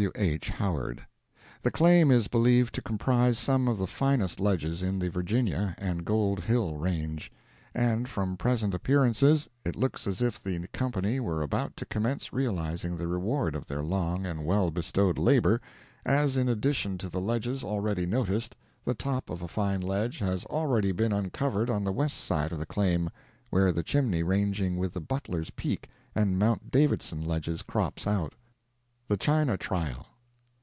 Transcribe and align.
W. 0.00 0.10
H. 0.14 0.48
Howard. 0.48 1.06
The 1.60 1.70
claim 1.70 2.10
is 2.10 2.26
believed 2.26 2.74
to 2.76 2.80
comprise 2.80 3.38
some 3.38 3.68
of 3.68 3.76
the 3.76 3.86
finest 3.86 4.40
ledges 4.40 4.82
in 4.82 4.98
the 4.98 5.10
Virginia 5.10 5.74
and 5.76 6.06
Gold 6.06 6.40
Hill 6.42 6.74
range, 6.76 7.30
and 7.74 8.08
from 8.08 8.38
present 8.38 8.72
appearances 8.72 9.46
it 9.62 9.76
looks 9.76 10.06
as 10.06 10.22
if 10.22 10.42
the 10.42 10.66
company 10.68 11.20
were 11.20 11.42
about 11.42 11.76
to 11.76 11.84
commence 11.84 12.32
realizing 12.32 12.96
the 12.96 13.06
reward 13.06 13.54
of 13.54 13.66
their 13.66 13.82
long 13.82 14.24
and 14.24 14.46
well 14.46 14.70
bestowed 14.70 15.18
labor, 15.18 15.60
as 16.06 16.38
in 16.38 16.48
addition 16.48 16.96
to 16.96 17.10
the 17.10 17.20
ledges 17.20 17.62
already 17.62 18.06
noticed, 18.06 18.56
the 18.86 18.94
top 18.94 19.28
of 19.28 19.42
a 19.42 19.48
fine 19.48 19.82
ledge 19.82 20.18
has 20.20 20.46
already 20.46 20.92
been 20.92 21.12
uncovered 21.12 21.68
on 21.68 21.84
the 21.84 21.92
west 21.92 22.16
side 22.16 22.52
of 22.52 22.58
the 22.58 22.64
claim, 22.64 23.10
where 23.50 23.70
the 23.70 23.82
chimney 23.82 24.22
ranging 24.22 24.78
with 24.78 24.94
the 24.94 25.00
Butler's 25.00 25.50
Peak 25.50 25.90
and 26.14 26.38
Mount 26.38 26.70
Davidson 26.70 27.22
ledges 27.22 27.60
crops 27.60 28.06
out. 28.06 28.34
THE 29.08 29.16
CHINA 29.16 29.56
TRIAL. 29.58 30.06